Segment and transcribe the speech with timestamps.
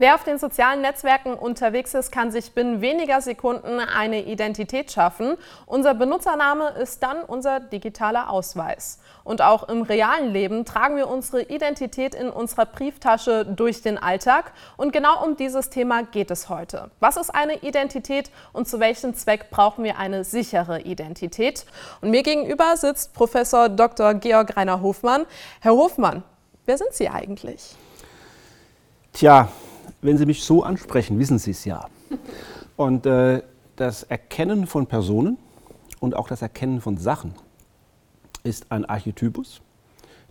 [0.00, 5.36] Wer auf den sozialen Netzwerken unterwegs ist, kann sich binnen weniger Sekunden eine Identität schaffen.
[5.66, 9.00] Unser Benutzername ist dann unser digitaler Ausweis.
[9.24, 14.52] Und auch im realen Leben tragen wir unsere Identität in unserer Brieftasche durch den Alltag.
[14.76, 16.92] Und genau um dieses Thema geht es heute.
[17.00, 21.66] Was ist eine Identität und zu welchem Zweck brauchen wir eine sichere Identität?
[22.02, 24.14] Und mir gegenüber sitzt Professor Dr.
[24.14, 25.26] Georg Rainer Hofmann.
[25.60, 26.22] Herr Hofmann,
[26.66, 27.74] wer sind Sie eigentlich?
[29.12, 29.48] Tja,
[30.00, 31.88] wenn Sie mich so ansprechen, wissen Sie es ja.
[32.76, 33.42] Und äh,
[33.76, 35.38] das Erkennen von Personen
[36.00, 37.34] und auch das Erkennen von Sachen
[38.44, 39.60] ist ein Archetypus.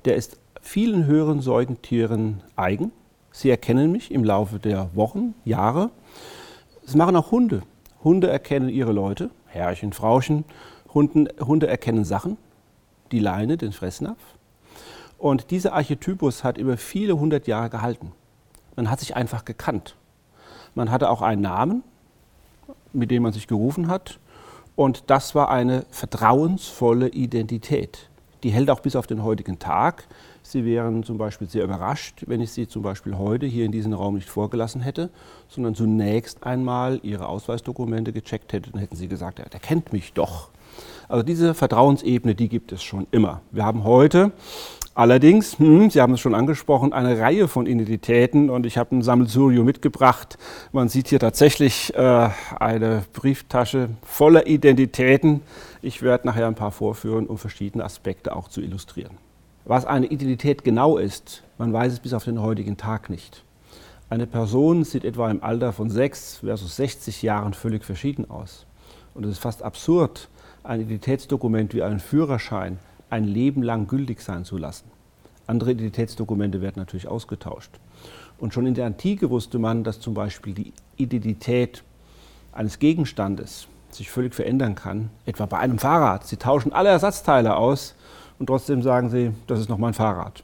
[0.05, 2.91] Der ist vielen höheren Säugetieren eigen.
[3.31, 5.91] Sie erkennen mich im Laufe der Wochen, Jahre.
[6.84, 7.63] Das machen auch Hunde.
[8.03, 10.45] Hunde erkennen ihre Leute, Herrchen, Frauchen.
[10.94, 12.38] Hunden, Hunde erkennen Sachen,
[13.11, 14.22] die Leine, den Fressnapf.
[15.17, 18.11] Und dieser Archetypus hat über viele hundert Jahre gehalten.
[18.78, 19.95] Man hat sich einfach gekannt.
[20.75, 21.83] Man hatte auch einen Namen,
[22.94, 24.20] mit dem man sich gerufen hat.
[24.75, 28.09] Und das war eine vertrauensvolle Identität.
[28.44, 30.08] Die hält auch bis auf den heutigen Tag.
[30.44, 33.94] Sie wären zum Beispiel sehr überrascht, wenn ich Sie zum Beispiel heute hier in diesem
[33.94, 35.09] Raum nicht vorgelassen hätte,
[35.50, 38.70] sondern zunächst einmal Ihre Ausweisdokumente gecheckt hätte.
[38.70, 40.50] Dann hätten Sie gesagt, der kennt mich doch.
[41.09, 43.42] Also diese Vertrauensebene, die gibt es schon immer.
[43.52, 44.31] Wir haben heute
[44.98, 49.04] Allerdings, hm, Sie haben es schon angesprochen, eine Reihe von Identitäten und ich habe ein
[49.04, 50.39] Sammelsurium mitgebracht.
[50.72, 55.42] Man sieht hier tatsächlich äh, eine Brieftasche voller Identitäten.
[55.84, 59.20] Ich werde nachher ein paar vorführen, um verschiedene Aspekte auch zu illustrieren.
[59.66, 63.44] Was eine Identität genau ist, man weiß es bis auf den heutigen Tag nicht.
[64.09, 68.66] Eine Person sieht etwa im Alter von 6 versus 60 Jahren völlig verschieden aus.
[69.14, 70.28] Und es ist fast absurd,
[70.64, 74.86] ein Identitätsdokument wie einen Führerschein ein Leben lang gültig sein zu lassen.
[75.45, 77.71] Andere Identitätsdokumente werden natürlich ausgetauscht.
[78.37, 81.83] Und schon in der Antike wusste man, dass zum Beispiel die Identität
[82.52, 86.27] eines Gegenstandes sich völlig verändern kann, etwa bei einem Fahrrad.
[86.27, 87.95] Sie tauschen alle Ersatzteile aus
[88.39, 90.43] und trotzdem sagen sie, das ist noch mein Fahrrad.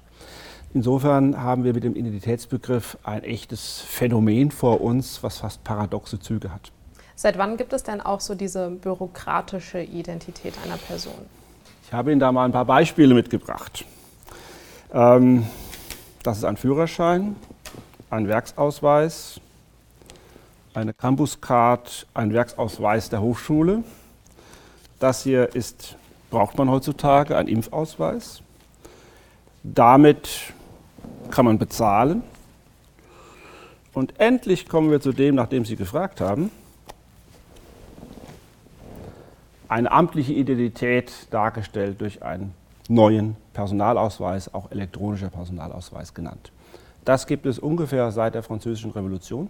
[0.73, 6.51] Insofern haben wir mit dem Identitätsbegriff ein echtes Phänomen vor uns, was fast paradoxe Züge
[6.51, 6.71] hat.
[7.15, 11.13] Seit wann gibt es denn auch so diese bürokratische Identität einer Person?
[11.93, 13.85] Ich habe Ihnen da mal ein paar Beispiele mitgebracht.
[14.91, 15.45] Ähm,
[16.23, 17.35] das ist ein Führerschein,
[18.09, 19.39] ein Werksausweis,
[20.73, 23.83] eine Campuscard, ein Werksausweis der Hochschule.
[24.97, 25.95] Das hier ist,
[26.31, 28.41] braucht man heutzutage, ein Impfausweis.
[29.61, 30.51] Damit
[31.29, 32.23] kann man bezahlen.
[33.93, 36.49] Und endlich kommen wir zu dem, nach dem Sie gefragt haben.
[39.73, 42.53] Eine amtliche Identität dargestellt durch einen
[42.89, 46.51] neuen Personalausweis, auch elektronischer Personalausweis genannt.
[47.05, 49.49] Das gibt es ungefähr seit der Französischen Revolution.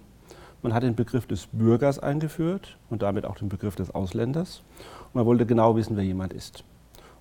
[0.62, 4.64] Man hat den Begriff des Bürgers eingeführt und damit auch den Begriff des Ausländers.
[5.08, 6.64] Und man wollte genau wissen, wer jemand ist.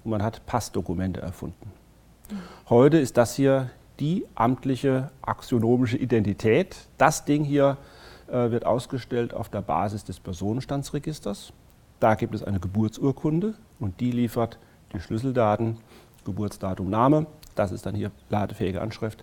[0.05, 1.73] Und man hat Passdokumente erfunden.
[2.69, 6.77] Heute ist das hier die amtliche axionomische Identität.
[6.99, 7.79] Das Ding hier
[8.29, 11.53] äh, wird ausgestellt auf der Basis des Personenstandsregisters.
[12.03, 14.59] Da gibt es eine Geburtsurkunde und die liefert
[14.93, 15.77] die Schlüsseldaten,
[16.25, 17.27] Geburtsdatum, Name.
[17.55, 19.23] Das ist dann hier ladefähige Anschrift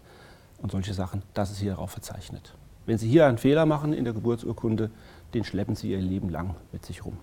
[0.62, 1.22] und solche Sachen.
[1.34, 2.54] Das ist hier darauf verzeichnet.
[2.86, 4.92] Wenn Sie hier einen Fehler machen in der Geburtsurkunde,
[5.34, 7.18] den schleppen Sie Ihr Leben lang mit sich rum.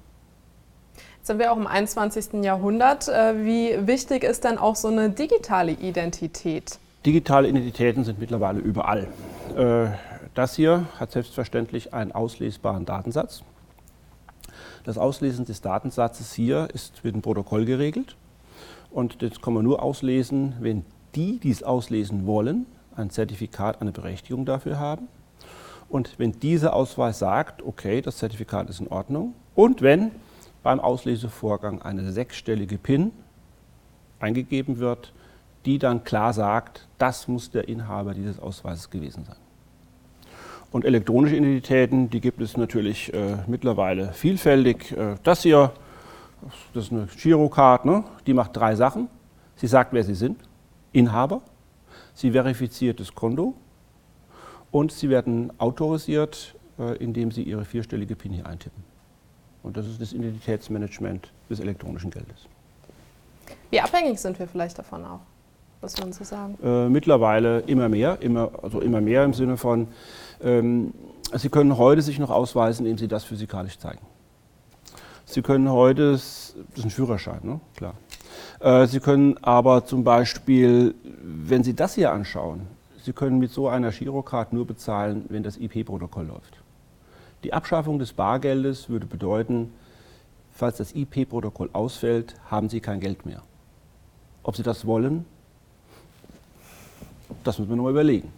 [1.16, 2.44] Jetzt sind wir auch im 21.
[2.44, 3.08] Jahrhundert.
[3.08, 6.78] Äh, wie wichtig ist denn auch so eine digitale Identität?
[7.06, 9.08] Digitale Identitäten sind mittlerweile überall.
[9.56, 9.86] Äh,
[10.34, 13.42] das hier hat selbstverständlich einen auslesbaren Datensatz.
[14.84, 18.16] Das Auslesen des Datensatzes hier ist mit dem Protokoll geregelt.
[18.90, 20.84] Und das kann man nur auslesen, wenn
[21.14, 25.08] die, die es auslesen wollen, ein Zertifikat, eine Berechtigung dafür haben.
[25.88, 29.34] Und wenn dieser Ausweis sagt, okay, das Zertifikat ist in Ordnung.
[29.54, 30.10] Und wenn
[30.62, 33.12] beim Auslesevorgang eine sechsstellige PIN
[34.18, 35.12] eingegeben wird,
[35.64, 39.36] die dann klar sagt, das muss der Inhaber dieses Ausweises gewesen sein.
[40.76, 44.92] Und elektronische Identitäten, die gibt es natürlich äh, mittlerweile vielfältig.
[44.92, 45.72] Äh, das hier,
[46.74, 48.04] das ist eine Girocard, ne?
[48.26, 49.08] die macht drei Sachen.
[49.54, 50.38] Sie sagt, wer Sie sind,
[50.92, 51.40] Inhaber.
[52.12, 53.54] Sie verifiziert das Konto
[54.70, 58.84] und Sie werden autorisiert, äh, indem Sie Ihre vierstellige PIN hier eintippen.
[59.62, 62.48] Und das ist das Identitätsmanagement des elektronischen Geldes.
[63.70, 65.20] Wie abhängig sind wir vielleicht davon auch?
[65.80, 66.58] Was würden Sie sagen?
[66.62, 69.88] Äh, mittlerweile immer mehr, immer, also immer mehr im Sinne von,
[70.42, 70.92] ähm,
[71.34, 74.00] Sie können heute sich noch ausweisen, indem Sie das physikalisch zeigen.
[75.24, 77.60] Sie können heute, das ist ein Führerschein, ne?
[77.76, 77.94] klar.
[78.60, 82.68] Äh, Sie können aber zum Beispiel, wenn Sie das hier anschauen,
[83.02, 86.62] Sie können mit so einer Girocard nur bezahlen, wenn das IP-Protokoll läuft.
[87.44, 89.72] Die Abschaffung des Bargeldes würde bedeuten,
[90.52, 93.42] falls das IP-Protokoll ausfällt, haben Sie kein Geld mehr.
[94.42, 95.24] Ob Sie das wollen,
[97.46, 98.32] das müssen wir nochmal überlegen.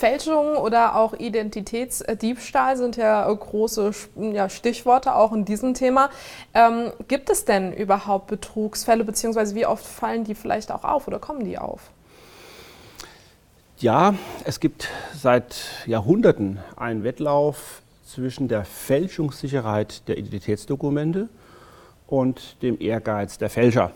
[0.00, 3.90] Fälschung oder auch Identitätsdiebstahl sind ja große
[4.32, 6.08] ja, Stichworte auch in diesem Thema.
[6.54, 11.18] Ähm, gibt es denn überhaupt Betrugsfälle, beziehungsweise wie oft fallen die vielleicht auch auf oder
[11.18, 11.90] kommen die auf?
[13.76, 14.14] Ja,
[14.44, 15.56] es gibt seit
[15.86, 21.28] Jahrhunderten einen Wettlauf zwischen der Fälschungssicherheit der Identitätsdokumente
[22.06, 23.92] und dem Ehrgeiz der Fälscher.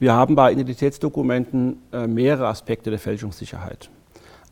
[0.00, 3.90] Wir haben bei Identitätsdokumenten äh, mehrere Aspekte der Fälschungssicherheit.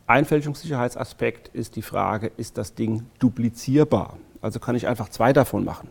[0.07, 4.17] Ein Fälschungssicherheitsaspekt ist die Frage, ist das Ding duplizierbar?
[4.41, 5.89] Also kann ich einfach zwei davon machen.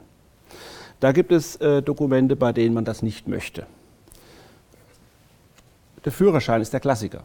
[1.00, 3.66] Da gibt es äh, Dokumente, bei denen man das nicht möchte.
[6.04, 7.22] Der Führerschein ist der Klassiker.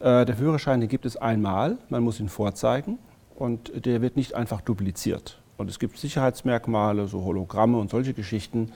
[0.00, 2.98] Äh, der Führerschein, den gibt es einmal, man muss ihn vorzeigen
[3.36, 5.40] und der wird nicht einfach dupliziert.
[5.56, 8.72] Und es gibt Sicherheitsmerkmale, so Hologramme und solche Geschichten,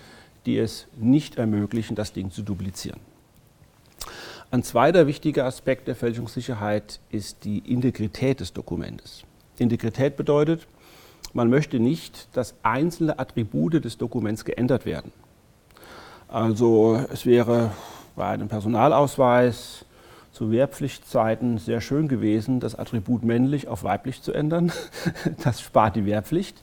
[0.46, 3.00] die es nicht ermöglichen, das Ding zu duplizieren.
[4.50, 9.24] Ein zweiter wichtiger Aspekt der Fälschungssicherheit ist die Integrität des Dokumentes.
[9.58, 10.66] Integrität bedeutet,
[11.32, 15.12] man möchte nicht, dass einzelne Attribute des Dokuments geändert werden.
[16.28, 17.72] Also es wäre
[18.16, 19.86] bei einem Personalausweis
[20.32, 24.72] zu Wehrpflichtzeiten sehr schön gewesen, das Attribut männlich auf weiblich zu ändern.
[25.44, 26.60] Das spart die Wehrpflicht.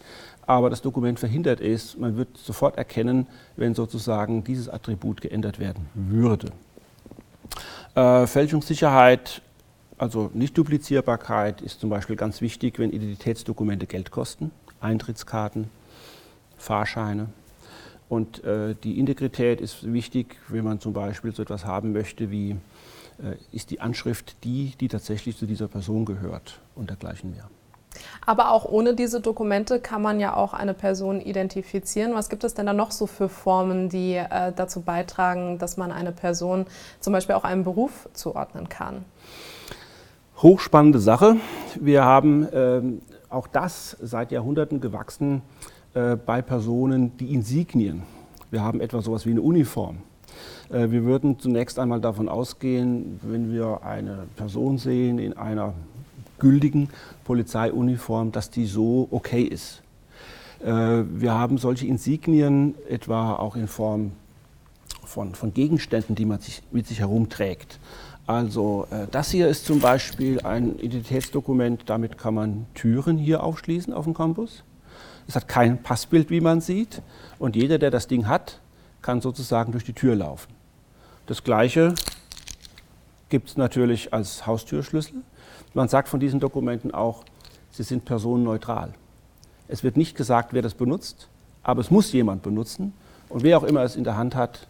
[0.50, 1.96] Aber das Dokument verhindert es.
[1.96, 6.52] Man wird sofort erkennen, wenn sozusagen dieses Attribut geändert werden würde.
[7.94, 9.44] Äh, Fälschungssicherheit,
[10.00, 14.50] also Nichtduplizierbarkeit, ist zum Beispiel ganz wichtig, wenn Identitätsdokumente Geld kosten,
[14.82, 15.70] Eintrittskarten,
[16.58, 17.28] Fahrscheine.
[18.08, 22.54] Und äh, die Integrität ist wichtig, wenn man zum Beispiel so etwas haben möchte wie,
[23.20, 27.52] äh, ist die Anschrift die, die tatsächlich zu dieser Person gehört und dergleichen mehr.
[28.26, 32.14] Aber auch ohne diese Dokumente kann man ja auch eine Person identifizieren.
[32.14, 35.92] Was gibt es denn da noch so für Formen, die äh, dazu beitragen, dass man
[35.92, 36.66] eine Person
[37.00, 39.06] zum Beispiel auch einem Beruf zuordnen kann?
[40.42, 41.38] Hochspannende Sache.
[41.80, 42.82] Wir haben äh,
[43.30, 45.42] auch das seit Jahrhunderten gewachsen
[45.94, 48.04] äh, bei Personen, die Insignien.
[48.52, 49.98] Wir haben etwa so etwas wie eine Uniform.
[50.70, 55.74] Äh, wir würden zunächst einmal davon ausgehen, wenn wir eine Person sehen in einer
[56.40, 56.90] gültigen
[57.26, 59.82] Polizeiuniform, dass die so okay ist.
[60.62, 64.12] Äh, wir haben solche Insignien etwa auch in Form
[65.06, 67.80] von, von Gegenständen, die man sich, mit sich herumträgt.
[68.28, 73.92] Also äh, das hier ist zum Beispiel ein Identitätsdokument, damit kann man Türen hier aufschließen
[73.94, 74.64] auf dem Campus.
[75.28, 77.02] Es hat kein Passbild, wie man sieht.
[77.38, 78.60] Und jeder, der das Ding hat,
[79.02, 80.52] kann sozusagen durch die Tür laufen.
[81.26, 81.94] Das gleiche
[83.30, 85.22] gibt es natürlich als Haustürschlüssel.
[85.74, 87.24] Man sagt von diesen Dokumenten auch,
[87.72, 88.94] sie sind personenneutral.
[89.68, 91.28] Es wird nicht gesagt, wer das benutzt,
[91.64, 92.94] aber es muss jemand benutzen.
[93.30, 94.68] Und wer auch immer es in der Hand hat,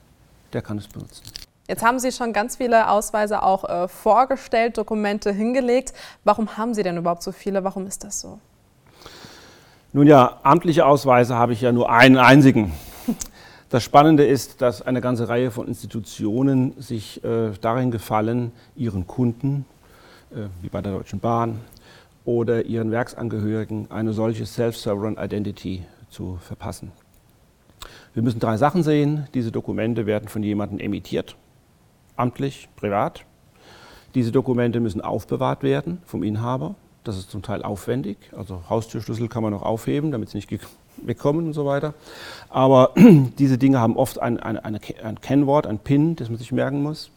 [0.51, 1.24] der kann es benutzen.
[1.68, 5.94] Jetzt haben Sie schon ganz viele Ausweise auch äh, vorgestellt, Dokumente hingelegt.
[6.24, 7.63] Warum haben Sie denn überhaupt so viele?
[7.63, 8.40] Warum ist das so?
[9.94, 12.74] Nun ja, amtliche Ausweise habe ich ja nur einen einzigen.
[13.69, 19.63] Das Spannende ist, dass eine ganze Reihe von Institutionen sich äh, darin gefallen, ihren Kunden,
[20.62, 21.59] wie bei der Deutschen Bahn,
[22.25, 26.91] oder ihren Werksangehörigen eine solche Self-Sovereign Identity zu verpassen.
[28.13, 29.27] Wir müssen drei Sachen sehen.
[29.33, 31.36] Diese Dokumente werden von jemandem emittiert,
[32.15, 33.25] amtlich, privat.
[34.15, 36.75] Diese Dokumente müssen aufbewahrt werden vom Inhaber.
[37.03, 38.17] Das ist zum Teil aufwendig.
[38.36, 40.50] Also Haustürschlüssel kann man noch aufheben, damit sie nicht
[40.98, 41.93] wegkommen und so weiter.
[42.50, 42.93] Aber
[43.39, 47.12] diese Dinge haben oft ein, ein, ein Kennwort, ein PIN, das man sich merken muss.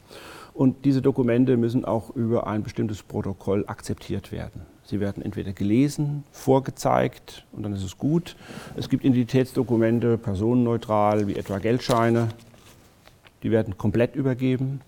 [0.55, 4.63] Und diese Dokumente müssen auch über ein bestimmtes Protokoll akzeptiert werden.
[4.85, 8.37] Sie werden entweder gelesen, vorgezeigt und dann ist es gut.
[8.77, 12.29] Es gibt Identitätsdokumente, personenneutral, wie etwa Geldscheine,
[13.43, 14.81] die werden komplett übergeben.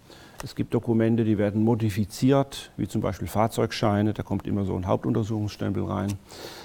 [0.43, 4.87] Es gibt Dokumente, die werden modifiziert, wie zum Beispiel Fahrzeugscheine, da kommt immer so ein
[4.87, 6.13] Hauptuntersuchungsstempel rein.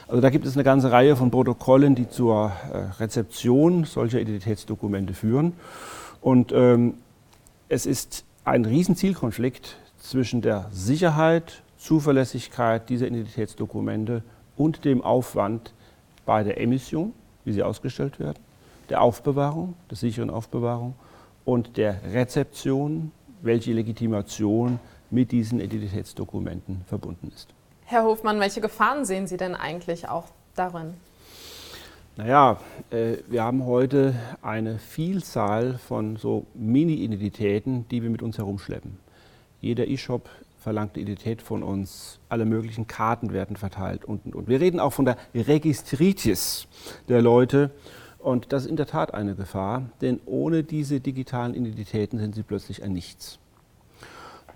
[0.07, 5.13] Also da gibt es eine ganze Reihe von Protokollen, die zur äh, Rezeption solcher Identitätsdokumente
[5.13, 5.53] führen.
[6.19, 6.95] Und ähm,
[7.69, 14.23] es ist ein Riesenzielkonflikt zwischen der Sicherheit, Zuverlässigkeit dieser Identitätsdokumente
[14.57, 15.71] und dem Aufwand
[16.25, 17.13] bei der Emission,
[17.45, 18.39] wie sie ausgestellt werden,
[18.89, 20.95] der Aufbewahrung, der sicheren Aufbewahrung
[21.45, 23.11] und der Rezeption,
[23.43, 24.79] welche Legitimation
[25.11, 27.49] mit diesen Identitätsdokumenten verbunden ist.
[27.85, 30.25] Herr Hofmann, welche Gefahren sehen Sie denn eigentlich auch
[30.55, 30.95] darin?
[32.19, 32.57] Naja,
[32.89, 38.97] äh, wir haben heute eine Vielzahl von so Mini-Identitäten, die wir mit uns herumschleppen.
[39.61, 44.47] Jeder E-Shop verlangt die Identität von uns, alle möglichen Karten werden verteilt und, und, und.
[44.49, 46.67] Wir reden auch von der Registritis
[47.07, 47.71] der Leute
[48.17, 52.43] und das ist in der Tat eine Gefahr, denn ohne diese digitalen Identitäten sind sie
[52.43, 53.39] plötzlich ein Nichts.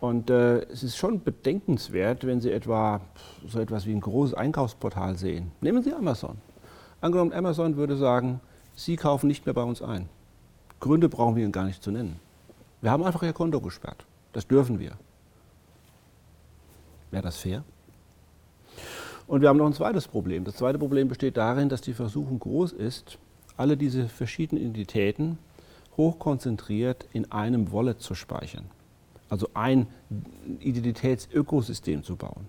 [0.01, 2.99] Und äh, es ist schon bedenkenswert, wenn Sie etwa
[3.47, 5.53] so etwas wie ein großes Einkaufsportal sehen.
[5.61, 6.35] Nehmen Sie Amazon.
[7.03, 8.39] Angenommen, Amazon würde sagen,
[8.77, 10.07] Sie kaufen nicht mehr bei uns ein.
[10.79, 12.17] Gründe brauchen wir Ihnen gar nicht zu nennen.
[12.79, 14.05] Wir haben einfach Ihr Konto gesperrt.
[14.31, 14.93] Das dürfen wir.
[17.11, 17.65] Wäre das fair?
[19.27, 20.45] Und wir haben noch ein zweites Problem.
[20.45, 23.17] Das zweite Problem besteht darin, dass die Versuchung groß ist,
[23.57, 25.37] alle diese verschiedenen Identitäten
[25.97, 28.69] hochkonzentriert in einem Wallet zu speichern.
[29.27, 29.87] Also ein
[30.61, 32.47] Identitätsökosystem zu bauen.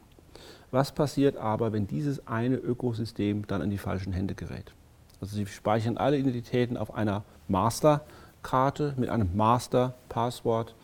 [0.75, 4.73] Was passiert aber, wenn dieses eine Ökosystem dann in die falschen Hände gerät?
[5.21, 10.75] Also Sie speichern alle Identitäten auf einer Masterkarte mit einem Master-Passwort.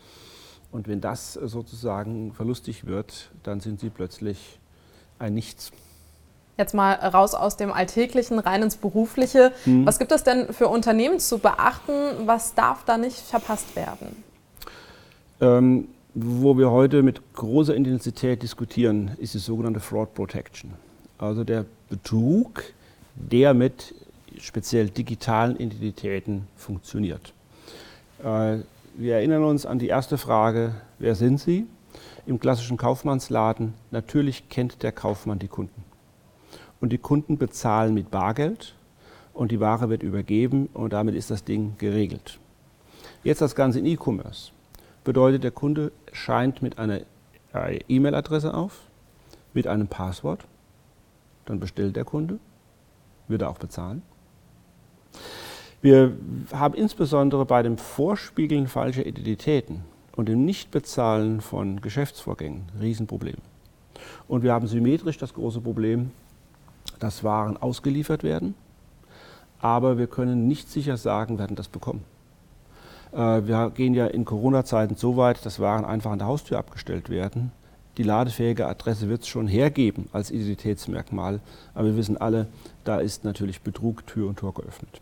[0.71, 4.61] Und wenn das sozusagen verlustig wird, dann sind Sie plötzlich
[5.19, 5.73] ein Nichts.
[6.55, 9.51] Jetzt mal raus aus dem Alltäglichen, rein ins Berufliche.
[9.65, 9.85] Mhm.
[9.85, 11.91] Was gibt es denn für Unternehmen zu beachten?
[12.27, 14.23] Was darf da nicht verpasst werden?
[15.41, 20.71] Ähm, wo wir heute mit großer Intensität diskutieren, ist die sogenannte Fraud Protection.
[21.17, 22.63] Also der Betrug,
[23.15, 23.93] der mit
[24.37, 27.33] speziell digitalen Identitäten funktioniert.
[28.23, 28.59] Äh,
[28.95, 31.65] wir erinnern uns an die erste Frage, wer sind Sie?
[32.25, 35.83] Im klassischen Kaufmannsladen, natürlich kennt der Kaufmann die Kunden
[36.81, 38.75] und die Kunden bezahlen mit Bargeld
[39.33, 42.39] und die Ware wird übergeben und damit ist das Ding geregelt.
[43.23, 44.51] Jetzt das Ganze in E-Commerce.
[45.03, 47.01] Bedeutet, der Kunde scheint mit einer
[47.53, 48.81] äh, E-Mail-Adresse auf,
[49.53, 50.45] mit einem Passwort,
[51.45, 52.39] dann bestellt der Kunde,
[53.27, 54.03] wird er auch bezahlen.
[55.81, 56.15] Wir
[56.53, 59.83] haben insbesondere bei dem Vorspiegeln falscher Identitäten
[60.15, 63.39] und dem Nichtbezahlen von Geschäftsvorgängen Riesenprobleme.
[64.27, 66.11] Und wir haben symmetrisch das große Problem,
[66.99, 68.53] dass Waren ausgeliefert werden,
[69.59, 72.03] aber wir können nicht sicher sagen, werden das bekommen.
[73.13, 77.09] Äh, wir gehen ja in Corona-Zeiten so weit, dass Waren einfach an der Haustür abgestellt
[77.09, 77.51] werden.
[77.97, 81.41] Die ladefähige Adresse wird es schon hergeben als Identitätsmerkmal,
[81.73, 82.47] aber wir wissen alle,
[82.85, 85.01] da ist natürlich Betrug Tür und Tor geöffnet.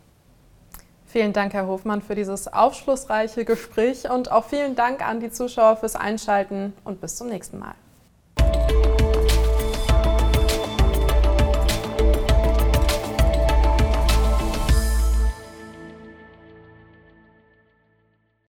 [1.06, 5.76] Vielen Dank, Herr Hofmann, für dieses aufschlussreiche Gespräch und auch vielen Dank an die Zuschauer
[5.76, 7.74] fürs Einschalten und bis zum nächsten Mal.